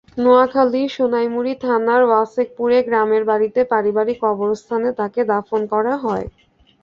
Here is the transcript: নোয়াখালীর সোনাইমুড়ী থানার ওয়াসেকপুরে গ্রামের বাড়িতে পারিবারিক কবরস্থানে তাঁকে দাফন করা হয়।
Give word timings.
নোয়াখালীর 0.17 0.89
সোনাইমুড়ী 0.95 1.53
থানার 1.63 2.01
ওয়াসেকপুরে 2.05 2.77
গ্রামের 2.87 3.23
বাড়িতে 3.29 3.61
পারিবারিক 3.71 4.17
কবরস্থানে 4.25 4.89
তাঁকে 4.99 5.21
দাফন 5.31 5.61
করা 5.73 5.93
হয়। 6.03 6.25